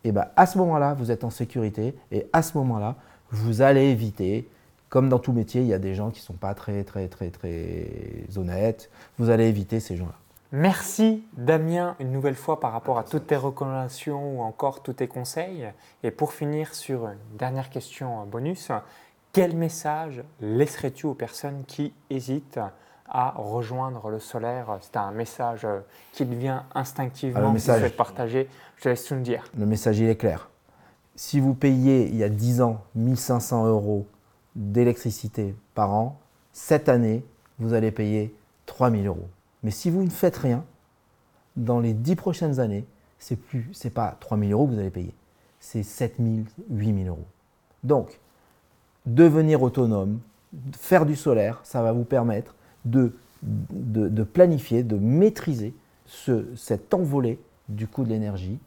Et 0.04 0.12
ben 0.12 0.26
à 0.36 0.46
ce 0.46 0.56
moment-là, 0.58 0.94
vous 0.94 1.10
êtes 1.10 1.24
en 1.24 1.30
sécurité 1.30 1.94
et 2.10 2.26
à 2.32 2.42
ce 2.42 2.56
moment-là, 2.56 2.96
vous 3.30 3.60
allez 3.60 3.90
éviter 3.90 4.48
comme 4.90 5.08
dans 5.08 5.20
tout 5.20 5.32
métier, 5.32 5.62
il 5.62 5.68
y 5.68 5.74
a 5.74 5.78
des 5.78 5.94
gens 5.94 6.10
qui 6.10 6.20
ne 6.20 6.24
sont 6.24 6.34
pas 6.34 6.52
très, 6.52 6.82
très, 6.84 7.06
très, 7.08 7.30
très 7.30 7.86
honnêtes. 8.36 8.90
Vous 9.18 9.30
allez 9.30 9.46
éviter 9.46 9.80
ces 9.80 9.96
gens-là. 9.96 10.14
Merci 10.52 11.22
Damien 11.36 11.94
une 12.00 12.10
nouvelle 12.10 12.34
fois 12.34 12.58
par 12.58 12.72
rapport 12.72 12.98
à 12.98 13.04
toutes 13.04 13.28
tes 13.28 13.36
recommandations 13.36 14.38
ou 14.38 14.42
encore 14.42 14.82
tous 14.82 14.94
tes 14.94 15.06
conseils. 15.06 15.68
Et 16.02 16.10
pour 16.10 16.32
finir 16.32 16.74
sur 16.74 17.06
une 17.06 17.38
dernière 17.38 17.70
question 17.70 18.26
bonus, 18.26 18.72
quel 19.32 19.56
message 19.56 20.24
laisserais-tu 20.40 21.06
aux 21.06 21.14
personnes 21.14 21.62
qui 21.68 21.92
hésitent 22.10 22.58
à 23.08 23.30
rejoindre 23.36 24.10
le 24.10 24.18
solaire? 24.18 24.78
C'est 24.80 24.96
un 24.96 25.12
message 25.12 25.68
qui 26.12 26.24
devient 26.24 26.62
instinctivement, 26.74 27.52
message, 27.52 27.82
que 27.82 27.88
tu 27.88 27.94
partager. 27.94 28.48
Je 28.76 28.82
te 28.82 28.88
laisse 28.88 29.04
tout 29.04 29.14
me 29.14 29.22
dire. 29.22 29.44
Le 29.56 29.66
message, 29.66 30.00
il 30.00 30.08
est 30.08 30.16
clair. 30.16 30.50
Si 31.14 31.38
vous 31.38 31.54
payez 31.54 32.08
il 32.08 32.16
y 32.16 32.24
a 32.24 32.28
10 32.28 32.60
ans 32.62 32.82
1500 32.96 33.66
euros 33.66 34.08
d'électricité 34.54 35.54
par 35.74 35.92
an, 35.92 36.18
cette 36.52 36.88
année, 36.88 37.24
vous 37.58 37.74
allez 37.74 37.90
payer 37.90 38.34
3000 38.66 39.06
euros. 39.06 39.28
Mais 39.62 39.70
si 39.70 39.90
vous 39.90 40.02
ne 40.02 40.10
faites 40.10 40.36
rien, 40.36 40.64
dans 41.56 41.80
les 41.80 41.92
10 41.92 42.16
prochaines 42.16 42.60
années, 42.60 42.84
ce 43.18 43.34
n'est 43.34 43.90
pas 43.90 44.16
3 44.20 44.38
000 44.38 44.50
euros 44.52 44.66
que 44.66 44.72
vous 44.72 44.78
allez 44.78 44.90
payer, 44.90 45.14
c'est 45.58 45.82
7 45.82 46.16
000, 46.18 46.38
8 46.70 47.04
000 47.04 47.08
euros. 47.08 47.26
Donc, 47.84 48.18
devenir 49.06 49.62
autonome, 49.62 50.20
faire 50.72 51.06
du 51.06 51.16
solaire, 51.16 51.60
ça 51.62 51.82
va 51.82 51.92
vous 51.92 52.04
permettre 52.04 52.54
de, 52.84 53.14
de, 53.42 54.22
planifier, 54.22 54.82
de 54.82 54.96
maîtriser 54.96 55.74
ce, 56.06 56.46
cette 56.56 56.92
envolée 56.94 57.38
du 57.68 57.86
coût 57.86 58.04
de 58.04 58.08
l'énergie. 58.08 58.58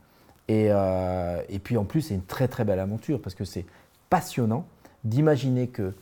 Et, 0.47 0.67
euh, 0.69 1.41
et, 1.49 1.59
puis 1.59 1.77
en 1.77 1.85
plus, 1.85 2.01
c'est 2.01 2.15
une 2.15 2.23
très 2.23 2.47
très 2.47 2.65
belle 2.65 2.79
aventure 2.79 3.21
parce 3.21 3.35
que 3.35 3.45
c'est 3.45 3.65
passionnant 4.09 4.65
d'imaginer 5.03 5.67
que 5.67 5.93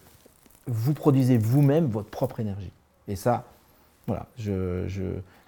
vous 0.67 0.93
produisez 0.93 1.37
vous-même 1.37 1.87
votre 1.87 2.09
propre 2.09 2.39
énergie. 2.39 2.71
Et 3.07 3.15
ça, 3.15 3.45
voilà, 4.07 4.25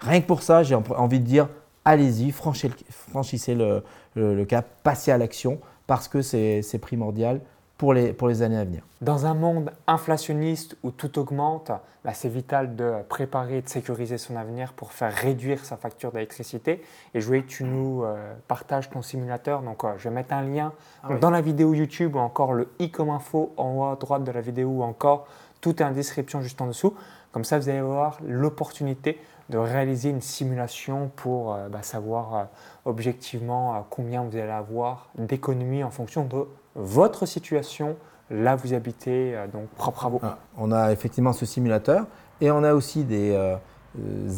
rien 0.00 0.20
que 0.20 0.26
pour 0.26 0.42
ça, 0.42 0.62
j'ai 0.62 0.74
envie 0.74 1.20
de 1.20 1.24
dire, 1.24 1.48
allez-y, 1.84 2.32
franchissez 2.32 3.54
le, 3.54 4.44
cap, 4.44 4.66
passez 4.82 5.10
à 5.10 5.18
l'action, 5.18 5.60
parce 5.86 6.08
que 6.08 6.22
c'est 6.22 6.78
primordial 6.80 7.40
pour 7.78 7.92
les, 7.92 8.12
pour 8.12 8.28
les 8.28 8.42
années 8.42 8.58
à 8.58 8.64
venir. 8.64 8.82
Dans 9.00 9.26
un 9.26 9.34
monde 9.34 9.70
inflationniste 9.86 10.76
où 10.82 10.90
tout 10.90 11.18
augmente, 11.18 11.72
bah, 12.04 12.12
c'est 12.14 12.28
vital 12.28 12.76
de 12.76 12.94
préparer 13.08 13.58
et 13.58 13.62
de 13.62 13.68
sécuriser 13.68 14.18
son 14.18 14.36
avenir 14.36 14.72
pour 14.72 14.92
faire 14.92 15.12
réduire 15.12 15.64
sa 15.64 15.76
facture 15.76 16.12
d'électricité. 16.12 16.82
Et 17.14 17.20
je 17.20 17.26
voulais 17.26 17.42
que 17.42 17.48
tu 17.48 17.64
nous 17.64 18.04
euh, 18.04 18.34
partages 18.46 18.90
ton 18.90 19.02
simulateur. 19.02 19.62
Donc, 19.62 19.84
euh, 19.84 19.94
je 19.98 20.08
vais 20.08 20.14
mettre 20.14 20.34
un 20.34 20.42
lien 20.42 20.72
ah 21.02 21.14
dans 21.16 21.30
la 21.30 21.40
vidéo 21.40 21.74
YouTube 21.74 22.14
ou 22.14 22.18
encore 22.18 22.52
le 22.52 22.68
i 22.78 22.90
comme 22.90 23.10
info 23.10 23.52
en 23.56 23.76
haut 23.76 23.84
à 23.84 23.96
droite 23.96 24.24
de 24.24 24.32
la 24.32 24.40
vidéo 24.40 24.68
ou 24.68 24.82
encore 24.82 25.26
tout 25.60 25.82
est 25.82 25.84
en 25.84 25.92
description 25.92 26.42
juste 26.42 26.60
en 26.60 26.66
dessous. 26.66 26.94
Comme 27.32 27.44
ça, 27.44 27.58
vous 27.58 27.68
allez 27.68 27.78
avoir 27.78 28.18
l'opportunité 28.24 29.18
de 29.50 29.58
réaliser 29.58 30.10
une 30.10 30.20
simulation 30.20 31.10
pour 31.16 31.54
euh, 31.54 31.68
bah, 31.68 31.82
savoir 31.82 32.34
euh, 32.34 32.44
objectivement 32.84 33.74
euh, 33.74 33.78
combien 33.90 34.22
vous 34.22 34.36
allez 34.36 34.50
avoir 34.50 35.10
d'économies 35.18 35.84
en 35.84 35.90
fonction 35.90 36.24
de 36.24 36.46
votre 36.74 37.26
situation, 37.26 37.96
là 38.30 38.56
vous 38.56 38.72
habitez, 38.72 39.36
donc 39.52 39.68
propre 39.70 40.06
à 40.06 40.08
vous. 40.08 40.20
Ah, 40.22 40.38
on 40.56 40.72
a 40.72 40.92
effectivement 40.92 41.32
ce 41.32 41.46
simulateur 41.46 42.06
et 42.40 42.50
on 42.50 42.64
a 42.64 42.74
aussi 42.74 43.04
des 43.04 43.38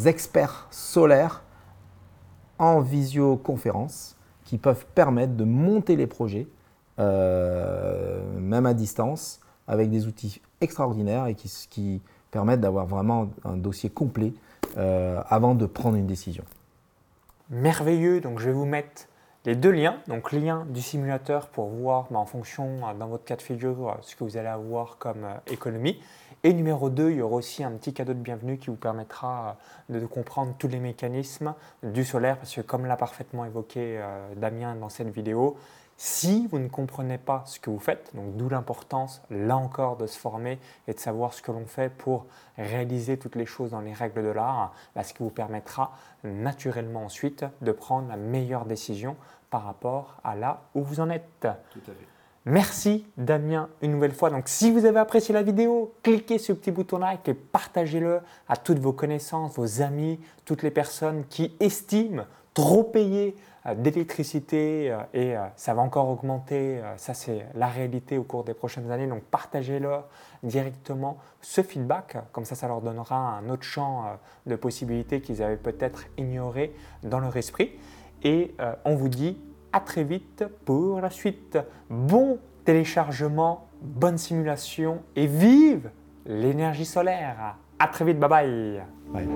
experts 0.04 0.66
solaires 0.70 1.42
en 2.58 2.80
visioconférence 2.80 4.16
qui 4.44 4.58
peuvent 4.58 4.84
permettre 4.94 5.34
de 5.34 5.44
monter 5.44 5.96
les 5.96 6.06
projets, 6.06 6.46
même 6.98 8.66
à 8.66 8.74
distance, 8.74 9.40
avec 9.66 9.88
des 9.88 10.06
outils 10.06 10.42
extraordinaires 10.60 11.26
et 11.26 11.34
qui, 11.34 12.02
permettre 12.30 12.60
d'avoir 12.60 12.84
vraiment 12.84 13.30
un 13.44 13.56
dossier 13.56 13.88
complet 13.88 14.34
euh, 14.76 15.22
avant 15.28 15.54
de 15.54 15.66
prendre 15.66 15.96
une 15.96 16.06
décision. 16.06 16.44
Merveilleux, 17.50 18.20
donc 18.20 18.40
je 18.40 18.46
vais 18.46 18.52
vous 18.52 18.66
mettre 18.66 19.08
les 19.44 19.54
deux 19.54 19.70
liens, 19.70 19.96
donc 20.08 20.32
lien 20.32 20.66
du 20.68 20.82
simulateur 20.82 21.48
pour 21.48 21.68
voir 21.68 22.06
bah, 22.10 22.18
en 22.18 22.26
fonction, 22.26 22.78
euh, 22.82 22.94
dans 22.98 23.06
votre 23.06 23.24
cas 23.24 23.36
de 23.36 23.42
figure, 23.42 23.88
euh, 23.88 23.94
ce 24.02 24.16
que 24.16 24.24
vous 24.24 24.36
allez 24.36 24.48
avoir 24.48 24.98
comme 24.98 25.26
économie. 25.46 26.00
Et 26.42 26.52
numéro 26.52 26.90
2, 26.90 27.10
il 27.10 27.16
y 27.16 27.22
aura 27.22 27.36
aussi 27.36 27.64
un 27.64 27.72
petit 27.72 27.94
cadeau 27.94 28.12
de 28.12 28.18
bienvenue 28.18 28.58
qui 28.58 28.68
vous 28.68 28.76
permettra 28.76 29.56
de, 29.88 30.04
comprendre 30.04 30.54
tous 30.58 30.68
les 30.68 30.78
mécanismes 30.78 31.54
du 31.82 32.04
solaire, 32.04 32.36
parce 32.36 32.54
que 32.54 32.60
comme 32.60 32.86
l'a 32.86 32.96
parfaitement 32.96 33.44
évoqué 33.44 34.00
Damien 34.36 34.76
dans 34.76 34.90
cette 34.90 35.08
vidéo, 35.08 35.56
si 35.96 36.46
vous 36.48 36.58
ne 36.58 36.68
comprenez 36.68 37.16
pas 37.16 37.42
ce 37.46 37.58
que 37.58 37.70
vous 37.70 37.78
faites, 37.78 38.10
donc 38.14 38.36
d'où 38.36 38.48
l'importance, 38.48 39.22
là 39.30 39.56
encore, 39.56 39.96
de 39.96 40.06
se 40.06 40.18
former 40.18 40.58
et 40.88 40.92
de 40.92 40.98
savoir 40.98 41.32
ce 41.32 41.40
que 41.40 41.52
l'on 41.52 41.66
fait 41.66 41.90
pour 41.90 42.26
réaliser 42.58 43.18
toutes 43.18 43.36
les 43.36 43.46
choses 43.46 43.70
dans 43.70 43.80
les 43.80 43.94
règles 43.94 44.22
de 44.22 44.28
l'art, 44.28 44.74
bah, 44.94 45.02
ce 45.02 45.14
qui 45.14 45.22
vous 45.22 45.30
permettra 45.30 45.92
naturellement 46.24 47.04
ensuite 47.04 47.44
de 47.62 47.72
prendre 47.72 48.08
la 48.08 48.16
meilleure 48.16 48.66
décision 48.66 49.16
par 49.48 49.64
rapport 49.64 50.16
à 50.22 50.36
là 50.36 50.62
où 50.74 50.82
vous 50.82 51.00
en 51.00 51.08
êtes. 51.08 51.48
Tout 51.70 51.80
à 51.86 51.92
fait. 51.92 52.06
Merci 52.48 53.04
Damien 53.16 53.68
une 53.82 53.90
nouvelle 53.90 54.12
fois. 54.12 54.30
Donc 54.30 54.44
si 54.46 54.70
vous 54.70 54.84
avez 54.84 55.00
apprécié 55.00 55.34
la 55.34 55.42
vidéo, 55.42 55.94
cliquez 56.04 56.38
sur 56.38 56.54
le 56.54 56.60
petit 56.60 56.70
bouton 56.70 56.98
like 56.98 57.28
et 57.28 57.34
partagez-le 57.34 58.20
à 58.48 58.56
toutes 58.56 58.78
vos 58.78 58.92
connaissances, 58.92 59.56
vos 59.56 59.82
amis, 59.82 60.20
toutes 60.44 60.62
les 60.62 60.70
personnes 60.70 61.24
qui 61.28 61.56
estiment 61.58 62.24
trop 62.54 62.84
payer 62.84 63.34
d'électricité 63.74 64.90
euh, 64.90 64.98
et 65.12 65.36
euh, 65.36 65.46
ça 65.56 65.74
va 65.74 65.82
encore 65.82 66.08
augmenter. 66.08 66.80
Ça, 66.96 67.14
c'est 67.14 67.46
la 67.54 67.66
réalité 67.66 68.18
au 68.18 68.22
cours 68.22 68.44
des 68.44 68.54
prochaines 68.54 68.90
années. 68.90 69.06
Donc, 69.06 69.22
partagez-leur 69.24 70.08
directement 70.42 71.18
ce 71.40 71.62
feedback. 71.62 72.16
Comme 72.32 72.44
ça, 72.44 72.54
ça 72.54 72.68
leur 72.68 72.80
donnera 72.80 73.16
un 73.16 73.48
autre 73.48 73.64
champ 73.64 74.04
de 74.46 74.56
possibilités 74.56 75.20
qu'ils 75.20 75.42
avaient 75.42 75.56
peut-être 75.56 76.04
ignoré 76.16 76.74
dans 77.02 77.20
leur 77.20 77.36
esprit. 77.36 77.72
Et 78.22 78.54
on 78.84 78.94
vous 78.94 79.08
dit 79.08 79.38
à 79.72 79.80
très 79.80 80.04
vite 80.04 80.44
pour 80.64 81.00
la 81.00 81.10
suite. 81.10 81.58
Bon 81.90 82.38
téléchargement, 82.64 83.66
bonne 83.80 84.18
simulation 84.18 85.02
et 85.14 85.26
vive 85.26 85.90
l'énergie 86.26 86.84
solaire. 86.84 87.56
À 87.78 87.88
très 87.88 88.04
vite, 88.04 88.18
bye 88.18 88.28
bye. 88.28 88.82
bye. 89.12 89.24